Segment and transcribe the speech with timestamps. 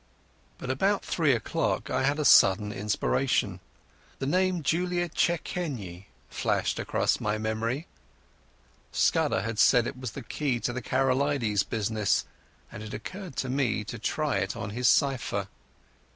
[0.57, 3.59] But about three o'clock I had a sudden inspiration.
[4.17, 7.85] The name Julia Czechenyi flashed across my memory.
[8.91, 12.25] Scudder had said it was the key to the Karolides business,
[12.71, 15.47] and it occurred to me to try it on his cypher.